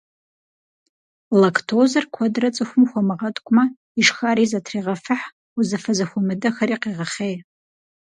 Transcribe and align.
Лактозэр 1.41 2.05
куэдрэ 2.13 2.49
цӀыхум 2.55 2.83
хуэмыгъэткӀумэ, 2.89 3.63
ишхари 4.01 4.45
зэтрегъэфыхь, 4.51 5.27
узыфэ 5.57 5.91
зэхуэмыдэхэри 5.97 6.75
къегъэхъей. 6.81 7.35